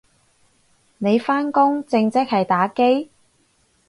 [0.97, 3.11] 你返工正職係打機？